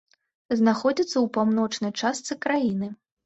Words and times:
Знаходзіцца 0.59 1.11
ў 1.11 1.27
паўночнай 1.37 1.93
частцы 2.05 2.39
краіны. 2.47 2.91